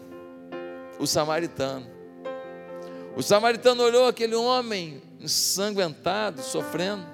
[0.99, 1.85] o samaritano.
[3.15, 7.05] O samaritano olhou aquele homem ensanguentado, sofrendo.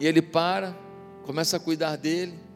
[0.00, 0.74] E ele para,
[1.26, 2.48] começa a cuidar dele,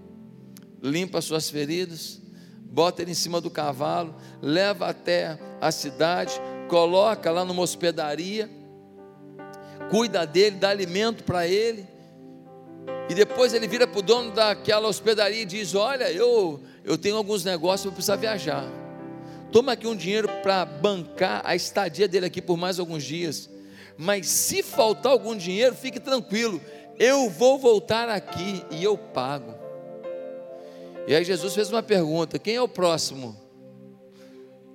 [0.85, 2.21] limpa as suas feridas,
[2.61, 6.35] bota ele em cima do cavalo, leva até a cidade,
[6.69, 8.51] coloca lá numa hospedaria,
[9.91, 11.89] cuida dele, dá alimento para ele,
[13.09, 17.17] e depois ele vira para o dono daquela hospedaria e diz: Olha, eu, eu tenho
[17.17, 18.65] alguns negócios, eu preciso viajar.
[19.51, 23.49] Toma aqui um dinheiro para bancar a estadia dele aqui por mais alguns dias.
[23.97, 26.61] Mas se faltar algum dinheiro, fique tranquilo,
[26.99, 29.64] eu vou voltar aqui e eu pago.
[31.07, 33.37] E aí Jesus fez uma pergunta: quem é o próximo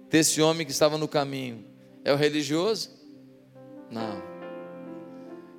[0.10, 1.65] desse homem que estava no caminho?
[2.04, 2.89] É o religioso?
[3.89, 4.22] Não.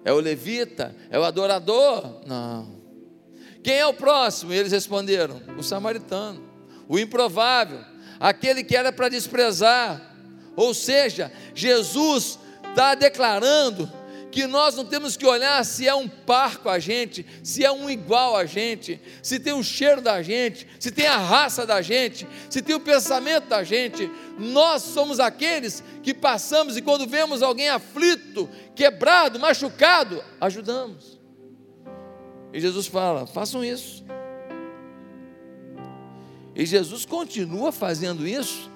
[0.05, 0.95] É o levita?
[1.11, 2.23] É o adorador?
[2.27, 2.81] Não.
[3.63, 4.53] Quem é o próximo?
[4.53, 6.43] E eles responderam: o samaritano,
[6.89, 7.81] o improvável,
[8.19, 10.09] aquele que era para desprezar.
[10.57, 13.91] Ou seja, Jesus está declarando
[14.31, 17.71] que nós não temos que olhar se é um par com a gente, se é
[17.71, 21.83] um igual a gente, se tem o cheiro da gente, se tem a raça da
[21.83, 24.11] gente, se tem o pensamento da gente.
[24.39, 31.21] Nós somos aqueles que passamos e quando vemos alguém aflito, quebrado, machucado, ajudamos.
[32.53, 34.05] E Jesus fala: façam isso.
[36.55, 38.70] E Jesus continua fazendo isso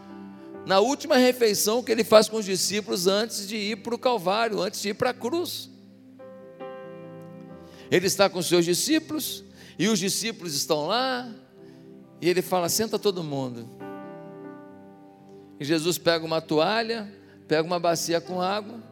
[0.66, 4.60] na última refeição que ele faz com os discípulos antes de ir para o Calvário,
[4.60, 5.70] antes de ir para a cruz.
[7.90, 9.44] Ele está com os seus discípulos,
[9.78, 11.30] e os discípulos estão lá,
[12.20, 13.68] e ele fala: senta todo mundo.
[15.60, 17.12] E Jesus pega uma toalha,
[17.46, 18.82] pega uma bacia com água,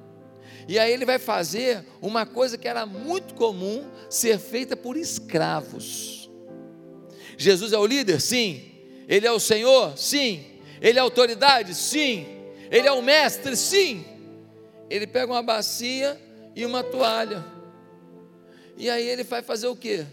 [0.69, 6.31] e aí ele vai fazer uma coisa que era muito comum ser feita por escravos.
[7.37, 8.21] Jesus é o líder?
[8.21, 8.63] Sim.
[9.09, 9.97] Ele é o Senhor?
[9.99, 10.45] Sim.
[10.83, 11.75] Ele é autoridade?
[11.77, 12.27] Sim.
[12.68, 13.57] Ele é o mestre?
[13.57, 14.05] Sim.
[14.90, 16.21] Ele pega uma bacia
[16.57, 17.45] e uma toalha.
[18.77, 20.05] E aí ele vai fazer o quê?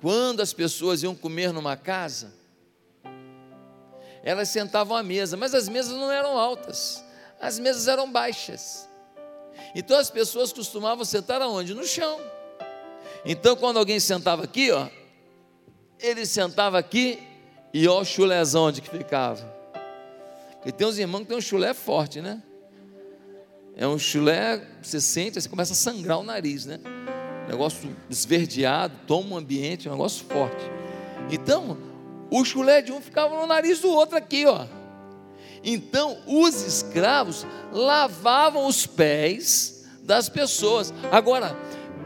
[0.00, 2.34] Quando as pessoas iam comer numa casa,
[4.22, 7.04] elas sentavam à mesa, mas as mesas não eram altas,
[7.40, 8.88] as mesas eram baixas.
[9.74, 11.72] Então as pessoas costumavam sentar aonde?
[11.72, 12.20] No chão.
[13.24, 14.88] Então quando alguém sentava aqui, ó,
[16.00, 17.22] ele sentava aqui
[17.72, 19.54] e ó o chulézão onde que ficava.
[20.64, 22.42] E tem uns irmãos que tem um chulé forte, né?
[23.76, 26.80] É um chulé, você sente, você começa a sangrar o nariz, né?
[27.48, 30.64] Negócio esverdeado, toma um ambiente, um negócio forte.
[31.30, 31.76] Então,
[32.30, 34.66] o chulé de um ficava no nariz do outro aqui, ó.
[35.62, 40.92] Então, os escravos lavavam os pés das pessoas.
[41.12, 41.56] Agora,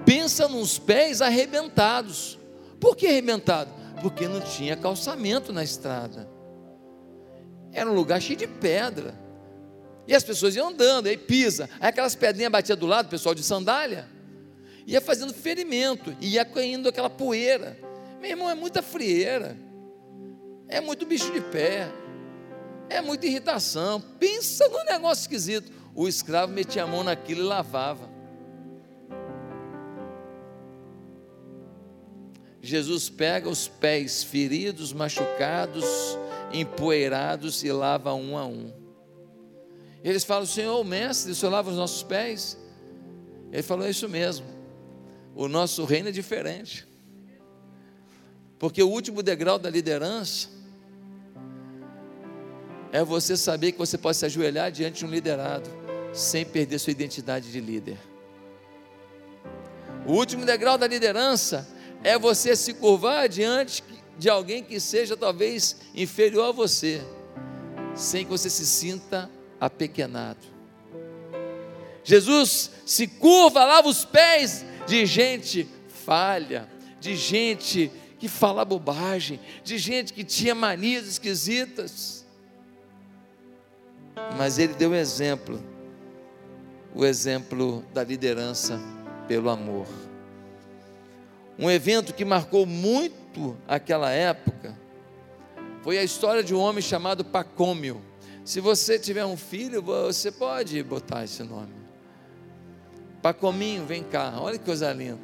[0.04, 2.38] pensa nos pés arrebentados.
[2.80, 3.79] Por que arrebentado?
[4.00, 6.28] Porque não tinha calçamento na estrada.
[7.72, 9.14] Era um lugar cheio de pedra.
[10.06, 13.44] E as pessoas iam andando, aí pisa, aí aquelas pedrinhas batiam do lado, pessoal de
[13.44, 14.08] sandália,
[14.86, 17.78] ia fazendo ferimento, ia caindo aquela poeira.
[18.20, 19.56] Meu irmão, é muita frieira,
[20.68, 21.88] é muito bicho de pé,
[22.88, 24.00] é muita irritação.
[24.18, 25.70] Pensa num negócio esquisito.
[25.94, 28.10] O escravo metia a mão naquilo e lavava.
[32.62, 35.84] Jesus pega os pés feridos, machucados,
[36.52, 38.72] empoeirados e lava um a um.
[40.04, 42.58] Eles falam: Senhor, mestre, o Senhor lava os nossos pés?
[43.50, 44.46] Ele falou: É isso mesmo.
[45.34, 46.86] O nosso reino é diferente.
[48.58, 50.50] Porque o último degrau da liderança
[52.92, 55.70] é você saber que você pode se ajoelhar diante de um liderado
[56.12, 57.98] sem perder sua identidade de líder.
[60.06, 61.66] O último degrau da liderança
[62.02, 63.82] é você se curvar diante
[64.18, 67.00] de alguém que seja talvez inferior a você,
[67.94, 69.30] sem que você se sinta
[69.60, 70.40] apequenado.
[72.02, 75.68] Jesus se curva, lava os pés de gente
[76.04, 82.26] falha, de gente que fala bobagem, de gente que tinha manias esquisitas.
[84.36, 85.62] Mas ele deu um exemplo,
[86.94, 88.80] o exemplo da liderança
[89.26, 89.86] pelo amor.
[91.60, 94.74] Um evento que marcou muito aquela época
[95.82, 98.00] foi a história de um homem chamado Pacômio.
[98.46, 101.74] Se você tiver um filho, você pode botar esse nome.
[103.20, 105.20] Pacominho, vem cá, olha que coisa linda.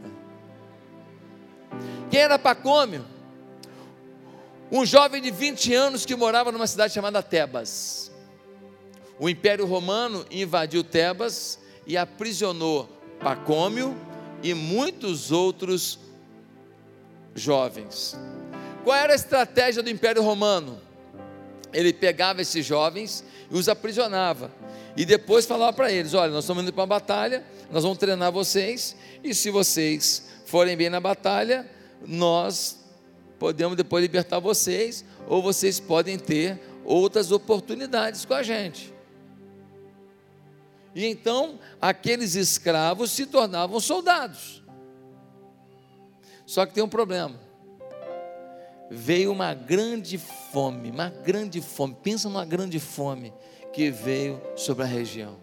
[2.11, 3.03] Quem era Pacômio?
[4.71, 8.13] Um jovem de 20 anos que morava numa cidade chamada Tebas.
[9.19, 12.87] O Império Romano invadiu Tebas e aprisionou
[13.21, 13.97] Pacômio
[14.43, 15.99] e muitos outros
[17.37, 18.19] jovens.
[18.83, 20.81] Qual era a estratégia do Império Romano?
[21.73, 24.51] Ele pegava esses jovens e os aprisionava.
[24.97, 28.33] E depois falava para eles: Olha, nós estamos indo para uma batalha, nós vamos treinar
[28.33, 31.69] vocês, e se vocês forem bem na batalha,
[32.07, 32.79] nós
[33.39, 38.95] podemos depois libertar vocês, ou vocês podem ter outras oportunidades com a gente.
[40.95, 44.63] E então aqueles escravos se tornavam soldados.
[46.47, 47.39] Só que tem um problema.
[48.89, 51.97] Veio uma grande fome, uma grande fome.
[52.01, 53.35] Pensa numa grande fome
[53.73, 55.37] que veio sobre a região.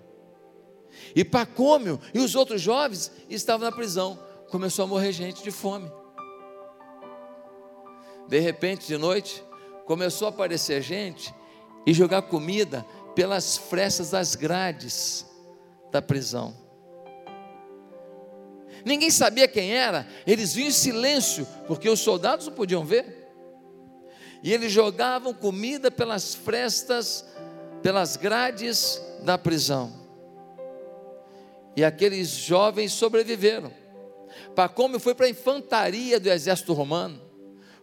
[1.14, 4.18] E Pacômio e os outros jovens estavam na prisão.
[4.49, 5.91] Começou a morrer gente de fome.
[8.30, 9.43] De repente, de noite,
[9.86, 11.34] começou a aparecer gente
[11.86, 15.26] e jogar comida pelas frestas das grades
[15.91, 16.62] da prisão.
[18.86, 23.31] Ninguém sabia quem era, eles vinham em silêncio, porque os soldados não podiam ver.
[24.43, 27.25] E eles jogavam comida pelas frestas,
[27.81, 29.93] pelas grades da prisão.
[31.75, 33.71] E aqueles jovens sobreviveram.
[34.55, 37.23] Pacômio foi para a infantaria do exército romano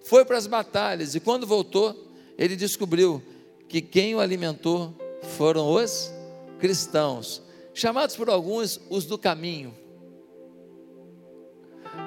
[0.02, 3.22] foi para as batalhas e quando voltou, ele descobriu
[3.68, 4.94] que quem o alimentou
[5.36, 6.10] foram os
[6.58, 7.42] cristãos,
[7.74, 9.74] chamados por alguns os do caminho.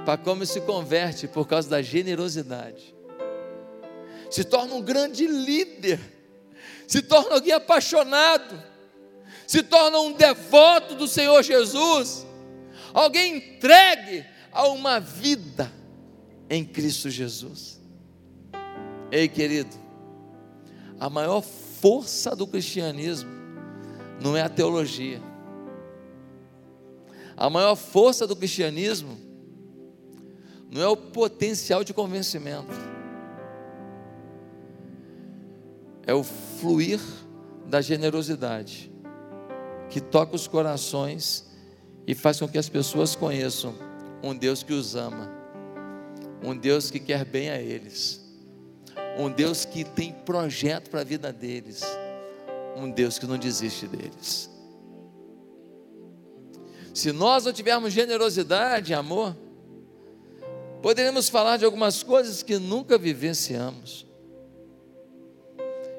[0.05, 2.93] Pacômio se converte por causa da generosidade,
[4.29, 5.99] se torna um grande líder,
[6.87, 8.61] se torna alguém apaixonado,
[9.47, 12.25] se torna um devoto do Senhor Jesus,
[12.93, 15.71] alguém entregue a uma vida
[16.49, 17.81] em Cristo Jesus.
[19.11, 19.75] Ei, querido,
[20.99, 23.29] a maior força do cristianismo
[24.21, 25.21] não é a teologia.
[27.35, 29.32] A maior força do cristianismo
[30.73, 32.73] não é o potencial de convencimento,
[36.05, 36.99] é o fluir
[37.65, 38.91] da generosidade
[39.89, 41.45] que toca os corações
[42.07, 43.75] e faz com que as pessoas conheçam
[44.23, 45.31] um Deus que os ama,
[46.43, 48.23] um Deus que quer bem a eles
[49.17, 51.81] um Deus que tem projeto para a vida deles,
[52.75, 54.49] um Deus que não desiste deles.
[56.93, 59.35] Se nós não tivermos generosidade, amor,
[60.83, 64.05] poderemos falar de algumas coisas que nunca vivenciamos.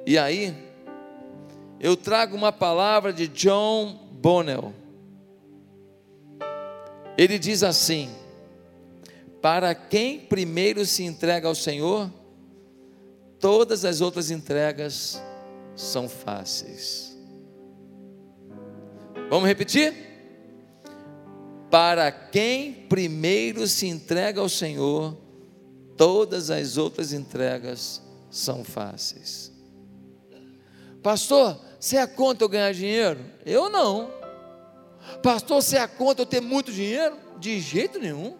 [0.07, 0.55] E aí,
[1.81, 4.75] eu trago uma palavra de John Bonnell.
[7.17, 8.11] Ele diz assim:
[9.41, 12.13] Para quem primeiro se entrega ao Senhor,
[13.41, 15.21] todas as outras entregas
[15.75, 17.17] são fáceis.
[19.31, 20.14] Vamos repetir?
[21.75, 25.19] Para quem primeiro se entrega ao Senhor,
[25.97, 28.01] todas as outras entregas
[28.31, 29.51] são fáceis.
[31.03, 33.19] Pastor, você é contra eu ganhar dinheiro?
[33.45, 34.09] Eu não.
[35.21, 37.17] Pastor, você é contra eu ter muito dinheiro?
[37.41, 38.37] De jeito nenhum.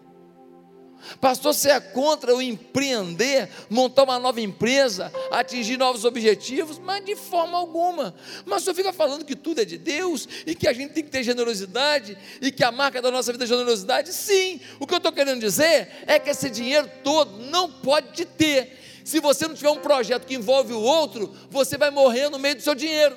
[1.19, 6.79] Pastor, você é contra o empreender, montar uma nova empresa, atingir novos objetivos?
[6.79, 8.15] Mas de forma alguma.
[8.45, 11.03] Mas o senhor fica falando que tudo é de Deus e que a gente tem
[11.03, 14.13] que ter generosidade e que a marca da nossa vida é generosidade?
[14.13, 14.59] Sim.
[14.79, 18.79] O que eu estou querendo dizer é que esse dinheiro todo não pode te ter.
[19.03, 22.55] Se você não tiver um projeto que envolve o outro, você vai morrer no meio
[22.55, 23.15] do seu dinheiro.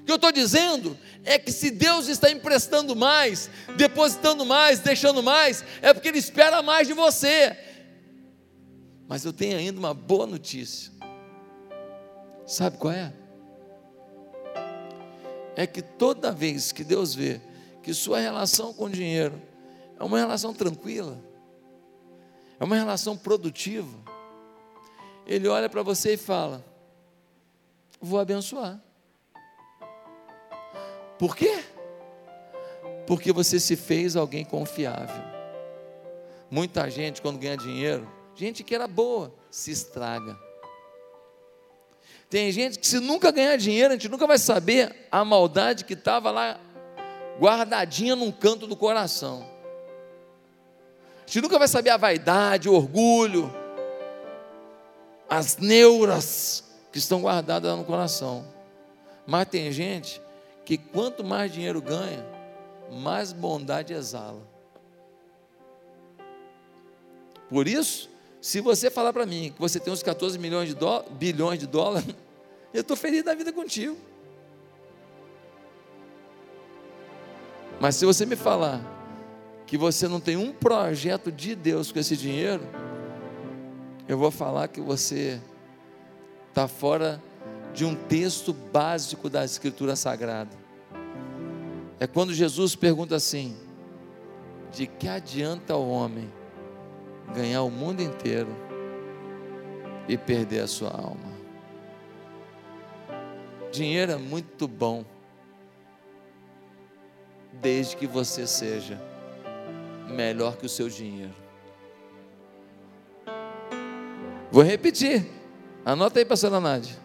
[0.00, 5.22] O que eu estou dizendo é que se Deus está emprestando mais, depositando mais, deixando
[5.22, 7.56] mais, é porque Ele espera mais de você.
[9.08, 10.92] Mas eu tenho ainda uma boa notícia.
[12.46, 13.12] Sabe qual é?
[15.54, 17.40] É que toda vez que Deus vê
[17.82, 19.40] que sua relação com o dinheiro
[19.98, 21.22] é uma relação tranquila,
[22.58, 23.98] é uma relação produtiva,
[25.26, 26.64] ele olha para você e fala:
[28.00, 28.80] Vou abençoar.
[31.22, 31.62] Por quê?
[33.06, 35.22] Porque você se fez alguém confiável.
[36.50, 40.36] Muita gente, quando ganha dinheiro, gente que era boa, se estraga.
[42.28, 45.92] Tem gente que, se nunca ganhar dinheiro, a gente nunca vai saber a maldade que
[45.92, 46.58] estava lá
[47.38, 49.48] guardadinha num canto do coração.
[51.24, 53.48] A gente nunca vai saber a vaidade, o orgulho,
[55.30, 58.44] as neuras que estão guardadas no coração.
[59.24, 60.20] Mas tem gente
[60.64, 62.24] que quanto mais dinheiro ganha,
[62.90, 64.42] mais bondade exala.
[67.48, 68.08] Por isso,
[68.40, 70.76] se você falar para mim que você tem uns 14 milhões de
[71.12, 72.14] bilhões de dólares,
[72.72, 73.96] eu estou feliz da vida contigo.
[77.80, 78.80] Mas se você me falar
[79.66, 82.62] que você não tem um projeto de Deus com esse dinheiro,
[84.08, 85.40] eu vou falar que você
[86.48, 87.22] está fora
[87.72, 90.56] de um texto básico da Escritura Sagrada.
[91.98, 93.56] É quando Jesus pergunta assim:
[94.72, 96.30] de que adianta o homem
[97.34, 98.54] ganhar o mundo inteiro
[100.08, 101.32] e perder a sua alma?
[103.70, 105.04] Dinheiro é muito bom,
[107.52, 109.00] desde que você seja
[110.08, 111.32] melhor que o seu dinheiro.
[114.50, 115.26] Vou repetir.
[115.84, 117.01] Anota aí, pastora Nádia.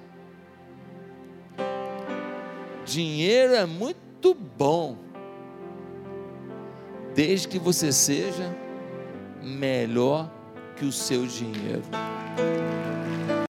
[2.87, 4.95] Dinheiro é muito bom,
[7.13, 8.55] desde que você seja
[9.43, 10.31] melhor
[10.77, 11.83] que o seu dinheiro.